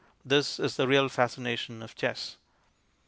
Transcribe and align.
This 0.25 0.59
is 0.59 0.77
the 0.77 0.87
real 0.87 1.09
fascination 1.09 1.83
of 1.83 1.93
chess. 1.93 2.37